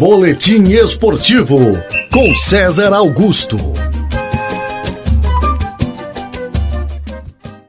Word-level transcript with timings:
Boletim 0.00 0.62
Esportivo 0.72 1.58
com 2.10 2.34
César 2.34 2.90
Augusto. 2.94 3.58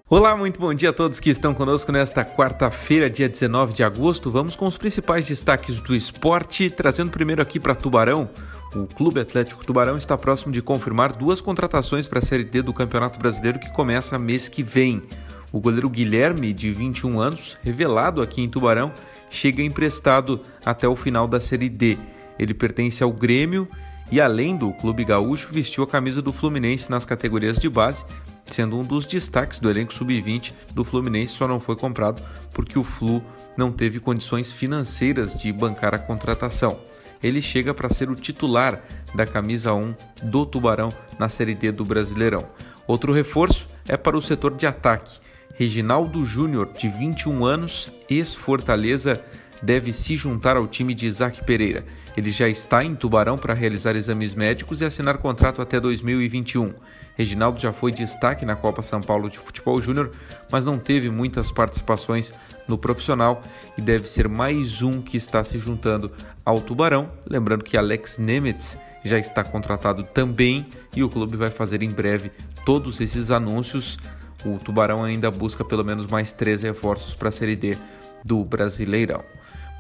Olá, 0.10 0.38
muito 0.38 0.58
bom 0.58 0.74
dia 0.74 0.92
a 0.92 0.94
todos 0.94 1.20
que 1.20 1.30
estão 1.30 1.54
conosco 1.54 1.92
nesta 1.92 2.24
quarta-feira, 2.24 3.10
dia 3.10 3.28
19 3.28 3.74
de 3.74 3.84
agosto. 3.84 4.32
Vamos 4.32 4.56
com 4.56 4.66
os 4.66 4.78
principais 4.78 5.28
destaques 5.28 5.82
do 5.82 5.94
esporte, 5.94 6.70
trazendo 6.70 7.12
primeiro 7.12 7.42
aqui 7.42 7.60
para 7.60 7.76
Tubarão. 7.76 8.30
O 8.74 8.88
Clube 8.88 9.20
Atlético 9.20 9.66
Tubarão 9.66 9.98
está 9.98 10.18
próximo 10.18 10.54
de 10.54 10.62
confirmar 10.62 11.12
duas 11.12 11.42
contratações 11.42 12.08
para 12.08 12.20
a 12.20 12.22
Série 12.22 12.46
D 12.46 12.62
do 12.62 12.74
Campeonato 12.74 13.20
Brasileiro 13.20 13.60
que 13.60 13.74
começa 13.74 14.18
mês 14.18 14.48
que 14.48 14.64
vem. 14.64 15.04
O 15.52 15.60
goleiro 15.60 15.90
Guilherme, 15.90 16.54
de 16.54 16.72
21 16.72 17.20
anos, 17.20 17.58
revelado 17.62 18.22
aqui 18.22 18.42
em 18.42 18.48
Tubarão, 18.48 18.94
chega 19.30 19.62
emprestado 19.62 20.40
até 20.66 20.88
o 20.88 20.96
final 20.96 21.28
da 21.28 21.42
Série 21.42 21.68
D. 21.68 21.98
Ele 22.38 22.54
pertence 22.54 23.04
ao 23.04 23.12
Grêmio 23.12 23.68
e, 24.12 24.20
além 24.20 24.58
do 24.58 24.72
Clube 24.74 25.06
Gaúcho, 25.06 25.50
vestiu 25.52 25.84
a 25.84 25.88
camisa 25.88 26.22
do 26.22 26.34
Fluminense 26.34 26.90
nas 26.90 27.06
categorias 27.06 27.58
de 27.58 27.70
base, 27.70 28.04
sendo 28.46 28.78
um 28.78 28.84
dos 28.84 29.06
destaques 29.06 29.60
do 29.60 29.70
elenco 29.70 29.94
sub-20 29.94 30.54
do 30.74 30.84
Fluminense, 30.84 31.34
só 31.34 31.48
não 31.48 31.60
foi 31.60 31.76
comprado 31.76 32.22
porque 32.54 32.78
o 32.78 32.84
Flu 32.84 33.24
não 33.58 33.72
teve 33.72 34.00
condições 34.00 34.52
financeiras 34.52 35.34
de 35.34 35.52
bancar 35.52 35.94
a 35.94 36.00
contratação. 36.00 36.80
Ele 37.24 37.42
chega 37.42 37.74
para 37.74 37.90
ser 37.90 38.10
o 38.10 38.16
titular 38.16 38.82
da 39.14 39.26
camisa 39.26 39.74
1 39.74 39.94
do 40.24 40.46
Tubarão 40.46 40.92
na 41.20 41.30
Série 41.30 41.54
D 41.54 41.72
do 41.72 41.86
Brasileirão. 41.86 42.50
Outro 42.88 43.14
reforço 43.14 43.68
é 43.88 43.96
para 43.96 44.18
o 44.18 44.22
setor 44.22 44.56
de 44.56 44.66
ataque. 44.66 45.20
Reginaldo 45.54 46.26
Júnior, 46.26 46.72
de 46.74 46.90
21 46.90 47.46
anos, 47.46 47.92
ex-Fortaleza, 48.10 49.24
deve 49.62 49.94
se 49.94 50.16
juntar 50.16 50.58
ao 50.58 50.68
time 50.68 50.94
de 50.94 51.08
Isaac 51.08 51.44
Pereira. 51.46 51.86
Ele 52.16 52.32
já 52.32 52.48
está 52.48 52.84
em 52.84 52.96
Tubarão 52.96 53.38
para 53.38 53.54
realizar 53.54 53.96
exames 53.96 54.36
médicos 54.36 54.82
e 54.82 54.86
assinar 54.86 55.18
contrato 55.18 55.62
até 55.62 55.80
2021. 55.80 56.74
Reginaldo 57.16 57.60
já 57.60 57.72
foi 57.72 57.92
destaque 57.92 58.46
na 58.46 58.56
Copa 58.56 58.82
São 58.82 59.02
Paulo 59.02 59.30
de 59.30 59.38
Futebol 59.38 59.82
Júnior, 59.82 60.12
mas 60.52 60.66
não 60.66 60.78
teve 60.78 61.10
muitas 61.10 61.52
participações 61.52 62.34
no 62.68 62.78
profissional 62.78 63.42
e 63.78 63.82
deve 63.82 64.08
ser 64.08 64.28
mais 64.28 64.82
um 64.82 65.02
que 65.02 65.18
está 65.18 65.44
se 65.44 65.60
juntando 65.60 66.12
ao 66.46 66.62
Tubarão. 66.62 67.12
Lembrando 67.30 67.64
que 67.64 67.78
Alex 67.78 68.18
Nemetz 68.18 68.78
já 69.04 69.20
está 69.20 69.44
contratado 69.44 70.04
também 70.04 70.66
e 70.96 71.04
o 71.04 71.10
clube 71.10 71.36
vai 71.36 71.50
fazer 71.50 71.84
em 71.84 71.90
breve 71.90 72.32
todos 72.66 73.02
esses 73.02 73.32
anúncios 73.32 73.98
o 74.46 74.58
Tubarão 74.58 75.04
ainda 75.04 75.30
busca 75.30 75.64
pelo 75.64 75.84
menos 75.84 76.08
mais 76.08 76.34
três 76.34 76.62
reforços 76.64 77.14
para 77.14 77.30
a 77.30 77.32
Série 77.32 77.56
D 77.56 77.78
do 78.24 78.44
Brasileirão. 78.44 79.24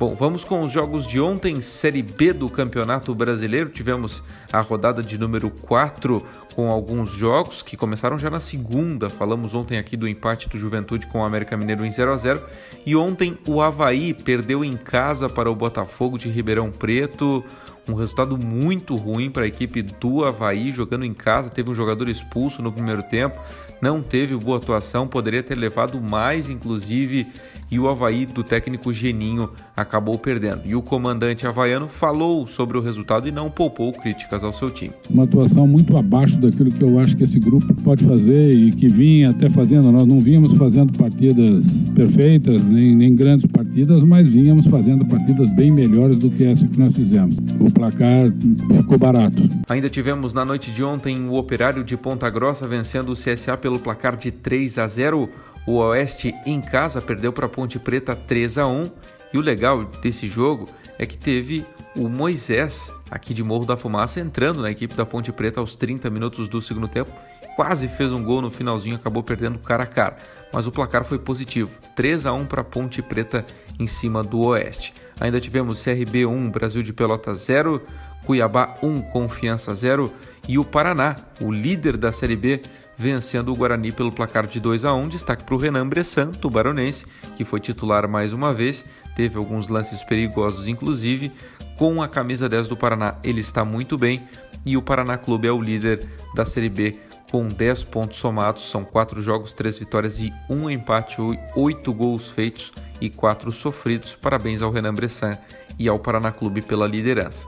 Bom, 0.02 0.16
vamos 0.16 0.44
com 0.44 0.64
os 0.64 0.72
jogos 0.72 1.06
de 1.06 1.22
ontem, 1.22 1.62
Série 1.62 2.02
B 2.02 2.34
do 2.34 2.50
Campeonato 2.50 3.14
Brasileiro. 3.14 3.70
Tivemos 3.70 4.24
a 4.52 4.60
rodada 4.60 5.04
de 5.04 5.16
número 5.16 5.52
4 5.52 6.26
com 6.56 6.72
alguns 6.72 7.12
jogos 7.12 7.62
que 7.62 7.78
começaram 7.78 8.18
já 8.18 8.28
na 8.28 8.40
segunda. 8.40 9.12
Falamos 9.12 9.54
ontem 9.54 9.78
aqui 9.78 9.96
do 9.96 10.08
empate 10.08 10.50
do 10.50 10.58
Juventude 10.58 11.06
com 11.06 11.20
o 11.20 11.24
América 11.24 11.56
Mineiro 11.56 11.86
em 11.86 11.92
0 11.92 12.14
a 12.14 12.18
0 12.18 12.42
e 12.84 12.96
ontem 12.96 13.38
o 13.46 13.62
Havaí 13.62 14.12
perdeu 14.12 14.66
em 14.66 14.76
casa 14.76 15.30
para 15.30 15.52
o 15.52 15.56
Botafogo 15.56 16.18
de 16.18 16.30
Ribeirão 16.30 16.72
Preto. 16.72 17.46
Um 17.90 17.94
resultado 17.94 18.38
muito 18.38 18.96
ruim 18.96 19.30
para 19.30 19.44
a 19.44 19.48
equipe 19.48 19.82
do 19.82 20.24
Havaí 20.24 20.72
jogando 20.72 21.06
em 21.06 21.14
casa. 21.14 21.50
Teve 21.50 21.70
um 21.70 21.76
jogador 21.76 22.08
expulso 22.08 22.62
no 22.62 22.72
primeiro 22.72 23.04
tempo 23.04 23.40
não 23.82 24.02
teve 24.02 24.38
boa 24.38 24.58
atuação, 24.58 25.08
poderia 25.08 25.42
ter 25.42 25.56
levado 25.56 26.00
mais, 26.00 26.48
inclusive, 26.48 27.26
e 27.72 27.80
o 27.80 27.90
Havaí 27.90 28.28
do 28.28 28.44
técnico 28.44 28.94
Geninho 28.94 29.50
acabou 29.76 30.20
perdendo. 30.20 30.62
E 30.66 30.76
o 30.76 30.84
comandante 30.84 31.48
havaiano 31.48 31.88
falou 31.88 32.46
sobre 32.46 32.78
o 32.78 32.82
resultado 32.82 33.28
e 33.28 33.32
não 33.32 33.50
poupou 33.50 33.92
críticas 33.92 34.44
ao 34.44 34.54
seu 34.54 34.70
time. 34.70 34.94
Uma 35.10 35.24
atuação 35.24 35.66
muito 35.66 35.98
abaixo 35.98 36.38
daquilo 36.38 36.70
que 36.70 36.84
eu 36.84 37.00
acho 37.00 37.18
que 37.18 37.24
esse 37.24 37.40
grupo 37.40 37.74
pode 37.82 38.06
fazer 38.06 38.54
e 38.54 38.72
que 38.72 38.88
vinha 38.88 39.32
até 39.32 39.50
fazendo. 39.50 39.92
Nós 39.92 40.06
não 40.06 40.20
vínhamos 40.20 40.54
fazendo 40.54 40.96
partidas 40.96 41.66
perfeitas, 41.96 42.64
nem, 42.64 42.96
nem 42.96 43.16
grandes 43.16 43.48
partidas, 43.48 44.04
mas 44.04 44.28
vínhamos 44.28 44.68
fazendo 44.68 45.06
partidas 45.06 45.50
bem 45.56 45.72
melhores 45.72 46.20
do 46.20 46.30
que 46.30 46.44
essa 46.44 46.68
que 46.68 46.78
nós 46.78 46.94
fizemos. 46.94 47.36
O 47.60 47.71
placar 47.72 48.32
ficou 48.76 48.98
barato. 48.98 49.38
Ainda 49.68 49.90
tivemos 49.90 50.34
na 50.34 50.46
noite 50.46 50.72
de 50.72 50.84
ontem 50.84 51.28
o 51.28 51.34
Operário 51.34 51.84
de 51.84 51.98
Ponta 51.98 52.30
Grossa 52.30 52.68
vencendo 52.68 53.12
o 53.12 53.16
CSA 53.16 53.58
pelo 53.58 53.80
placar 53.80 54.16
de 54.16 54.32
3 54.32 54.78
a 54.78 54.88
0. 54.88 55.30
O 55.68 55.74
Oeste 55.78 56.34
em 56.46 56.60
casa 56.60 57.02
perdeu 57.02 57.32
para 57.32 57.46
a 57.46 57.50
Ponte 57.50 57.78
Preta 57.80 58.16
3 58.16 58.58
a 58.58 58.68
1 58.68 58.92
e 59.34 59.38
o 59.38 59.42
legal 59.42 59.86
desse 60.02 60.28
jogo 60.28 60.68
é 60.98 61.06
que 61.06 61.18
teve 61.18 61.66
o 61.96 62.08
Moisés, 62.08 62.92
aqui 63.10 63.34
de 63.34 63.44
Morro 63.44 63.66
da 63.66 63.76
Fumaça, 63.76 64.20
entrando 64.20 64.62
na 64.62 64.72
equipe 64.72 64.96
da 64.96 65.06
Ponte 65.06 65.32
Preta 65.32 65.60
aos 65.60 65.76
30 65.76 66.10
minutos 66.10 66.48
do 66.48 66.62
segundo 66.62 66.88
tempo. 66.88 67.12
Quase 67.56 67.88
fez 67.88 68.12
um 68.12 68.24
gol 68.24 68.42
no 68.42 68.50
finalzinho, 68.50 68.96
acabou 68.96 69.22
perdendo 69.22 69.60
cara 69.60 69.84
a 69.84 69.88
cara. 69.88 70.18
Mas 70.54 70.68
o 70.68 70.72
placar 70.72 71.04
foi 71.04 71.20
positivo: 71.20 71.78
3 71.96 72.26
a 72.26 72.34
1 72.34 72.46
para 72.46 72.64
Ponte 72.64 73.02
Preta 73.02 73.46
em 73.80 73.88
cima 73.88 74.24
do 74.24 74.40
Oeste. 74.42 74.94
Ainda 75.20 75.40
tivemos 75.40 75.84
CRB 75.84 76.26
1, 76.26 76.50
Brasil 76.50 76.82
de 76.82 76.94
Pelota 76.94 77.34
0, 77.36 77.82
Cuiabá 78.26 78.76
1, 78.82 79.02
Confiança 79.04 79.74
0 79.74 80.12
e 80.48 80.58
o 80.58 80.64
Paraná, 80.64 81.16
o 81.40 81.52
líder 81.52 81.98
da 81.98 82.12
Série 82.12 82.36
B, 82.36 82.62
vencendo 82.98 83.52
o 83.52 83.56
Guarani 83.56 83.92
pelo 83.92 84.12
placar 84.12 84.48
de 84.48 84.60
2 84.60 84.86
a 84.86 84.94
1. 84.94 85.10
Destaque 85.10 85.44
para 85.44 85.56
o 85.56 85.58
Renan 85.58 85.88
Bressan, 85.88 86.32
tubaronense, 86.32 87.06
que 87.36 87.44
foi 87.44 87.60
titular 87.60 88.08
mais 88.08 88.32
uma 88.34 88.54
vez, 88.54 88.86
teve 89.16 89.38
alguns 89.38 89.68
lances 89.68 90.04
perigosos, 90.04 90.68
inclusive. 90.68 91.32
Com 91.78 92.02
a 92.02 92.08
camisa 92.08 92.48
10 92.48 92.68
do 92.68 92.78
Paraná, 92.78 93.16
ele 93.24 93.42
está 93.42 93.66
muito 93.66 93.98
bem 93.98 94.22
e 94.66 94.78
o 94.78 94.82
Paraná 94.82 95.18
Clube 95.18 95.48
é 95.48 95.52
o 95.52 95.60
líder 95.60 96.08
da 96.36 96.46
Série 96.46 96.70
B 96.70 97.00
com 97.32 97.48
10 97.48 97.84
pontos 97.84 98.20
somados. 98.20 98.70
São 98.70 98.84
4 98.84 99.22
jogos, 99.22 99.54
3 99.54 99.80
vitórias 99.80 100.20
e 100.20 100.34
1 100.50 100.70
empate, 100.70 101.18
8 101.56 101.94
gols 101.94 102.30
feitos 102.30 102.74
e 103.00 103.10
4 103.10 103.52
sofridos. 103.52 104.14
Parabéns 104.14 104.62
ao 104.62 104.70
Renan 104.70 104.94
Bressan 104.94 105.38
e 105.80 105.88
ao 105.88 105.98
Paraná 105.98 106.32
Clube 106.32 106.62
pela 106.62 106.86
liderança. 106.86 107.48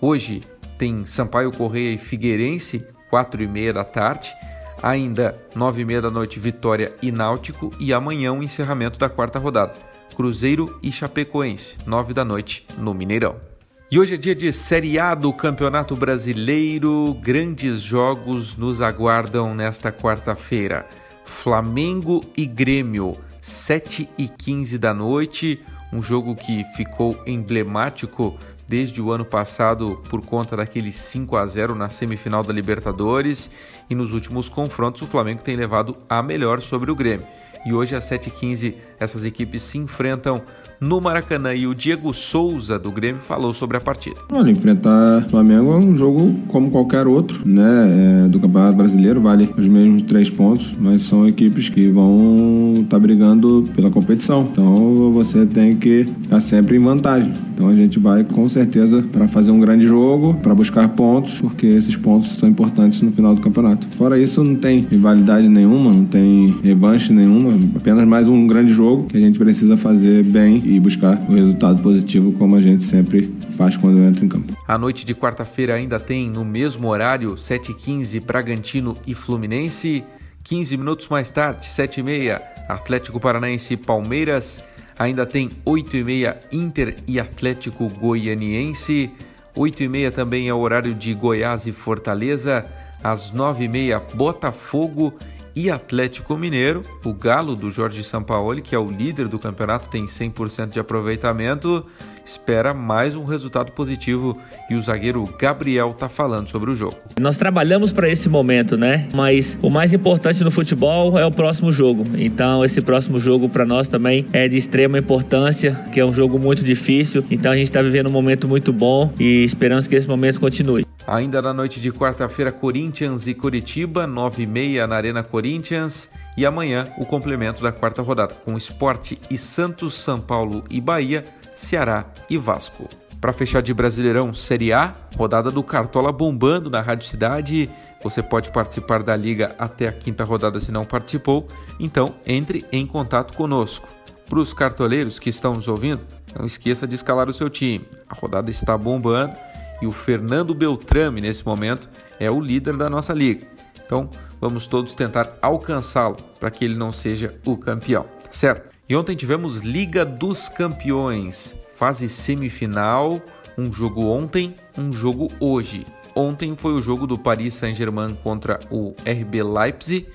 Hoje 0.00 0.40
tem 0.78 1.04
Sampaio 1.04 1.52
Correia 1.52 1.92
e 1.92 1.98
Figueirense, 1.98 2.86
4 3.10 3.42
e 3.42 3.46
meia 3.46 3.72
da 3.72 3.84
tarde. 3.84 4.34
Ainda 4.82 5.36
9 5.54 5.82
e 5.82 5.84
meia 5.84 6.00
da 6.00 6.10
noite, 6.10 6.40
Vitória 6.40 6.94
e 7.02 7.12
Náutico. 7.12 7.70
E 7.78 7.92
amanhã 7.92 8.32
o 8.32 8.42
encerramento 8.42 8.98
da 8.98 9.08
quarta 9.08 9.38
rodada. 9.38 9.74
Cruzeiro 10.16 10.78
e 10.82 10.90
Chapecoense, 10.90 11.78
9 11.86 12.14
da 12.14 12.24
noite, 12.24 12.66
no 12.78 12.94
Mineirão. 12.94 13.47
E 13.90 13.98
hoje 13.98 14.16
é 14.16 14.18
dia 14.18 14.34
de 14.34 14.52
Série 14.52 14.98
A 14.98 15.14
do 15.14 15.32
Campeonato 15.32 15.96
Brasileiro. 15.96 17.14
Grandes 17.22 17.80
jogos 17.80 18.54
nos 18.54 18.82
aguardam 18.82 19.54
nesta 19.54 19.90
quarta-feira. 19.90 20.86
Flamengo 21.24 22.22
e 22.36 22.44
Grêmio, 22.44 23.16
7 23.40 24.06
e 24.18 24.28
15 24.28 24.76
da 24.76 24.92
noite. 24.92 25.62
Um 25.90 26.02
jogo 26.02 26.36
que 26.36 26.64
ficou 26.76 27.18
emblemático 27.26 28.36
desde 28.68 29.00
o 29.00 29.10
ano 29.10 29.24
passado 29.24 29.98
por 30.10 30.20
conta 30.20 30.54
daquele 30.54 30.92
5 30.92 31.36
a 31.36 31.46
0 31.46 31.74
na 31.74 31.88
semifinal 31.88 32.44
da 32.44 32.52
Libertadores 32.52 33.50
e 33.88 33.94
nos 33.94 34.12
últimos 34.12 34.50
confrontos 34.50 35.00
o 35.00 35.06
Flamengo 35.06 35.42
tem 35.42 35.56
levado 35.56 35.96
a 36.08 36.22
melhor 36.22 36.60
sobre 36.60 36.90
o 36.90 36.94
Grêmio. 36.94 37.26
E 37.66 37.72
hoje 37.72 37.96
às 37.96 38.04
7h15 38.04 38.74
essas 39.00 39.24
equipes 39.24 39.62
se 39.62 39.78
enfrentam 39.78 40.40
no 40.80 41.00
Maracanã 41.00 41.52
e 41.54 41.66
o 41.66 41.74
Diego 41.74 42.12
Souza 42.14 42.78
do 42.78 42.92
Grêmio 42.92 43.20
falou 43.20 43.52
sobre 43.52 43.76
a 43.76 43.80
partida. 43.80 44.20
Olha, 44.30 44.50
enfrentar 44.50 45.24
o 45.26 45.30
Flamengo 45.30 45.72
é 45.72 45.76
um 45.76 45.96
jogo 45.96 46.34
como 46.46 46.70
qualquer 46.70 47.08
outro, 47.08 47.40
né? 47.44 48.24
É, 48.24 48.28
do 48.28 48.38
Campeonato 48.38 48.76
Brasileiro, 48.76 49.20
vale 49.20 49.52
os 49.56 49.66
mesmos 49.66 50.02
três 50.02 50.30
pontos, 50.30 50.76
mas 50.78 51.02
são 51.02 51.26
equipes 51.26 51.68
que 51.68 51.88
vão 51.88 52.74
estar 52.76 52.96
tá 52.96 52.98
brigando 52.98 53.68
pela 53.74 53.90
competição. 53.90 54.48
Então 54.52 55.12
você 55.12 55.44
tem 55.44 55.76
que 55.76 56.06
estar 56.22 56.36
tá 56.36 56.40
sempre 56.40 56.76
em 56.76 56.80
vantagem. 56.80 57.47
Então 57.58 57.66
a 57.66 57.74
gente 57.74 57.98
vai 57.98 58.22
com 58.22 58.48
certeza 58.48 59.02
para 59.02 59.26
fazer 59.26 59.50
um 59.50 59.58
grande 59.58 59.84
jogo, 59.84 60.32
para 60.34 60.54
buscar 60.54 60.88
pontos, 60.90 61.40
porque 61.40 61.66
esses 61.66 61.96
pontos 61.96 62.36
são 62.36 62.48
importantes 62.48 63.02
no 63.02 63.10
final 63.10 63.34
do 63.34 63.40
campeonato. 63.40 63.84
Fora 63.96 64.16
isso, 64.16 64.44
não 64.44 64.54
tem 64.54 64.82
rivalidade 64.82 65.48
nenhuma, 65.48 65.92
não 65.92 66.04
tem 66.04 66.56
revanche 66.62 67.12
nenhuma, 67.12 67.58
apenas 67.74 68.06
mais 68.06 68.28
um 68.28 68.46
grande 68.46 68.72
jogo 68.72 69.08
que 69.08 69.16
a 69.16 69.20
gente 69.20 69.40
precisa 69.40 69.76
fazer 69.76 70.22
bem 70.22 70.62
e 70.64 70.78
buscar 70.78 71.20
o 71.28 71.34
resultado 71.34 71.82
positivo 71.82 72.30
como 72.30 72.54
a 72.54 72.60
gente 72.60 72.84
sempre 72.84 73.28
faz 73.56 73.76
quando 73.76 73.98
entra 74.04 74.24
em 74.24 74.28
campo. 74.28 74.56
A 74.68 74.78
noite 74.78 75.04
de 75.04 75.12
quarta-feira 75.12 75.74
ainda 75.74 75.98
tem 75.98 76.30
no 76.30 76.44
mesmo 76.44 76.86
horário 76.86 77.34
7h15 77.34 78.24
Bragantino 78.24 78.96
e 79.04 79.14
Fluminense. 79.14 80.04
15 80.44 80.76
minutos 80.76 81.08
mais 81.08 81.28
tarde, 81.32 81.66
7h30, 81.66 82.40
Atlético 82.68 83.18
Paranaense 83.18 83.74
e 83.74 83.76
Palmeiras. 83.76 84.62
Ainda 84.98 85.24
tem 85.24 85.48
8h30 85.64 86.36
Inter 86.52 86.96
e 87.06 87.20
Atlético 87.20 87.88
Goianiense. 87.88 89.10
8h30 89.56 90.10
também 90.12 90.48
é 90.48 90.54
o 90.54 90.58
horário 90.58 90.94
de 90.94 91.14
Goiás 91.14 91.66
e 91.66 91.72
Fortaleza. 91.72 92.66
Às 93.02 93.32
9h30, 93.32 94.14
Botafogo 94.14 95.14
e 95.58 95.68
Atlético 95.68 96.38
Mineiro. 96.38 96.82
O 97.04 97.12
Galo 97.12 97.56
do 97.56 97.68
Jorge 97.68 98.04
Sampaoli, 98.04 98.62
que 98.62 98.76
é 98.76 98.78
o 98.78 98.88
líder 98.88 99.26
do 99.26 99.40
campeonato, 99.40 99.88
tem 99.88 100.04
100% 100.04 100.68
de 100.68 100.78
aproveitamento, 100.78 101.84
espera 102.24 102.72
mais 102.72 103.16
um 103.16 103.24
resultado 103.24 103.72
positivo 103.72 104.40
e 104.70 104.76
o 104.76 104.80
zagueiro 104.80 105.28
Gabriel 105.36 105.92
tá 105.98 106.08
falando 106.08 106.48
sobre 106.48 106.70
o 106.70 106.76
jogo. 106.76 106.94
Nós 107.18 107.38
trabalhamos 107.38 107.90
para 107.90 108.08
esse 108.08 108.28
momento, 108.28 108.76
né? 108.76 109.08
Mas 109.12 109.58
o 109.60 109.68
mais 109.68 109.92
importante 109.92 110.44
no 110.44 110.50
futebol 110.52 111.18
é 111.18 111.26
o 111.26 111.32
próximo 111.32 111.72
jogo. 111.72 112.06
Então, 112.16 112.64
esse 112.64 112.80
próximo 112.80 113.18
jogo 113.18 113.48
para 113.48 113.64
nós 113.64 113.88
também 113.88 114.26
é 114.32 114.46
de 114.46 114.56
extrema 114.56 114.96
importância, 114.96 115.74
que 115.90 115.98
é 115.98 116.06
um 116.06 116.14
jogo 116.14 116.38
muito 116.38 116.62
difícil. 116.62 117.24
Então, 117.32 117.50
a 117.50 117.56
gente 117.56 117.64
está 117.64 117.82
vivendo 117.82 118.06
um 118.06 118.12
momento 118.12 118.46
muito 118.46 118.72
bom 118.72 119.12
e 119.18 119.42
esperamos 119.42 119.88
que 119.88 119.96
esse 119.96 120.06
momento 120.06 120.38
continue. 120.38 120.87
Ainda 121.10 121.40
na 121.40 121.54
noite 121.54 121.80
de 121.80 121.90
quarta-feira, 121.90 122.52
Corinthians 122.52 123.26
e 123.26 123.32
Curitiba, 123.32 124.06
9h30 124.06 124.86
na 124.86 124.94
Arena 124.94 125.22
Corinthians. 125.22 126.10
E 126.36 126.44
amanhã, 126.44 126.92
o 126.98 127.06
complemento 127.06 127.62
da 127.62 127.72
quarta 127.72 128.02
rodada, 128.02 128.34
com 128.44 128.58
Esporte 128.58 129.18
e 129.30 129.38
Santos, 129.38 129.94
São 129.94 130.20
Paulo 130.20 130.62
e 130.68 130.82
Bahia, 130.82 131.24
Ceará 131.54 132.04
e 132.28 132.36
Vasco. 132.36 132.86
Para 133.22 133.32
fechar 133.32 133.62
de 133.62 133.72
Brasileirão 133.72 134.34
Série 134.34 134.70
A, 134.70 134.92
rodada 135.16 135.50
do 135.50 135.62
Cartola 135.62 136.12
bombando 136.12 136.68
na 136.68 136.82
Rádio 136.82 137.08
Cidade. 137.08 137.70
Você 138.02 138.22
pode 138.22 138.50
participar 138.50 139.02
da 139.02 139.16
liga 139.16 139.56
até 139.58 139.88
a 139.88 139.92
quinta 139.92 140.24
rodada 140.24 140.60
se 140.60 140.70
não 140.70 140.84
participou, 140.84 141.48
então 141.80 142.16
entre 142.26 142.66
em 142.70 142.86
contato 142.86 143.34
conosco. 143.34 143.88
Para 144.28 144.40
os 144.40 144.52
cartoleiros 144.52 145.18
que 145.18 145.30
estão 145.30 145.54
nos 145.54 145.68
ouvindo, 145.68 146.02
não 146.38 146.44
esqueça 146.44 146.86
de 146.86 146.94
escalar 146.94 147.30
o 147.30 147.32
seu 147.32 147.48
time. 147.48 147.88
A 148.06 148.14
rodada 148.14 148.50
está 148.50 148.76
bombando 148.76 149.32
e 149.80 149.86
o 149.86 149.92
Fernando 149.92 150.54
Beltrame, 150.54 151.20
nesse 151.20 151.44
momento, 151.44 151.88
é 152.18 152.30
o 152.30 152.40
líder 152.40 152.76
da 152.76 152.90
nossa 152.90 153.12
liga. 153.12 153.46
Então 153.84 154.10
vamos 154.40 154.66
todos 154.66 154.94
tentar 154.94 155.38
alcançá-lo 155.40 156.16
para 156.38 156.50
que 156.50 156.64
ele 156.64 156.74
não 156.74 156.92
seja 156.92 157.38
o 157.46 157.56
campeão, 157.56 158.06
certo? 158.30 158.72
E 158.88 158.96
ontem 158.96 159.16
tivemos 159.16 159.58
Liga 159.58 160.04
dos 160.04 160.48
Campeões, 160.48 161.56
fase 161.74 162.08
semifinal, 162.08 163.20
um 163.56 163.72
jogo 163.72 164.06
ontem, 164.06 164.54
um 164.76 164.92
jogo 164.92 165.28
hoje. 165.40 165.86
Ontem 166.14 166.56
foi 166.56 166.72
o 166.72 166.82
jogo 166.82 167.06
do 167.06 167.18
Paris 167.18 167.54
Saint-Germain 167.54 168.14
contra 168.22 168.58
o 168.70 168.94
RB 169.04 169.42
Leipzig 169.42 170.08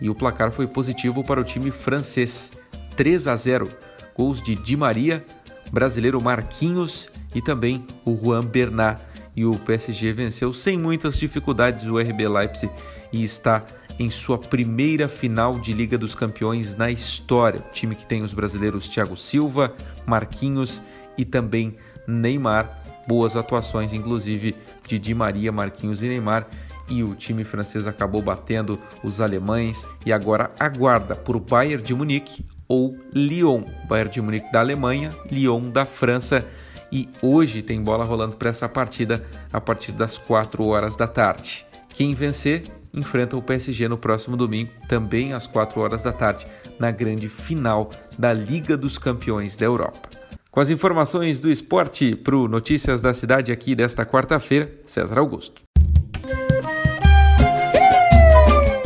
e 0.00 0.10
o 0.10 0.14
placar 0.14 0.50
foi 0.50 0.66
positivo 0.66 1.24
para 1.24 1.40
o 1.40 1.44
time 1.44 1.70
francês, 1.70 2.52
3 2.96 3.28
a 3.28 3.36
0. 3.36 3.68
Gols 4.16 4.40
de 4.40 4.54
Di 4.54 4.76
Maria, 4.76 5.24
brasileiro 5.70 6.20
Marquinhos 6.20 7.10
e 7.36 7.42
também 7.42 7.84
o 8.02 8.16
Juan 8.16 8.42
Bernat. 8.42 8.98
E 9.36 9.44
o 9.44 9.52
PSG 9.52 10.14
venceu 10.14 10.54
sem 10.54 10.78
muitas 10.78 11.18
dificuldades 11.18 11.86
o 11.86 11.98
RB 11.98 12.26
Leipzig 12.26 12.72
e 13.12 13.22
está 13.22 13.62
em 13.98 14.10
sua 14.10 14.38
primeira 14.38 15.06
final 15.06 15.58
de 15.58 15.74
Liga 15.74 15.98
dos 15.98 16.14
Campeões 16.14 16.74
na 16.74 16.90
história. 16.90 17.60
Time 17.72 17.94
que 17.94 18.06
tem 18.06 18.22
os 18.22 18.32
brasileiros 18.32 18.88
Thiago 18.88 19.14
Silva, 19.14 19.74
Marquinhos 20.06 20.80
e 21.18 21.26
também 21.26 21.76
Neymar. 22.08 22.82
Boas 23.06 23.36
atuações, 23.36 23.92
inclusive 23.92 24.56
de 24.88 24.98
Di 24.98 25.14
Maria, 25.14 25.52
Marquinhos 25.52 26.02
e 26.02 26.08
Neymar. 26.08 26.48
E 26.88 27.02
o 27.02 27.14
time 27.14 27.44
francês 27.44 27.86
acabou 27.86 28.22
batendo 28.22 28.80
os 29.04 29.20
alemães 29.20 29.86
e 30.06 30.12
agora 30.12 30.50
aguarda 30.58 31.14
por 31.14 31.38
Bayern 31.38 31.82
de 31.82 31.94
Munique 31.94 32.46
ou 32.66 32.96
Lyon. 33.12 33.64
Bayern 33.86 34.10
de 34.10 34.22
Munique 34.22 34.50
da 34.50 34.60
Alemanha, 34.60 35.10
Lyon 35.30 35.70
da 35.70 35.84
França. 35.84 36.42
E 36.90 37.08
hoje 37.20 37.62
tem 37.62 37.82
bola 37.82 38.04
rolando 38.04 38.36
para 38.36 38.50
essa 38.50 38.68
partida 38.68 39.24
a 39.52 39.60
partir 39.60 39.92
das 39.92 40.18
4 40.18 40.64
horas 40.66 40.96
da 40.96 41.06
tarde. 41.06 41.66
Quem 41.88 42.14
vencer 42.14 42.64
enfrenta 42.94 43.36
o 43.36 43.42
PSG 43.42 43.88
no 43.88 43.98
próximo 43.98 44.36
domingo, 44.36 44.70
também 44.88 45.32
às 45.34 45.46
4 45.46 45.80
horas 45.80 46.02
da 46.02 46.12
tarde, 46.12 46.46
na 46.78 46.90
grande 46.90 47.28
final 47.28 47.90
da 48.18 48.32
Liga 48.32 48.76
dos 48.76 48.98
Campeões 48.98 49.56
da 49.56 49.66
Europa. 49.66 50.08
Com 50.50 50.60
as 50.60 50.70
informações 50.70 51.38
do 51.38 51.50
esporte 51.50 52.16
para 52.16 52.34
o 52.34 52.48
Notícias 52.48 53.02
da 53.02 53.12
Cidade 53.12 53.52
aqui 53.52 53.74
desta 53.74 54.06
quarta-feira, 54.06 54.72
César 54.84 55.18
Augusto. 55.18 55.62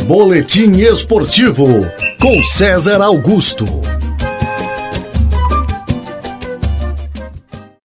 Boletim 0.04 0.72
Esportivo 0.80 1.68
com 2.20 2.42
César 2.42 3.00
Augusto. 3.00 3.89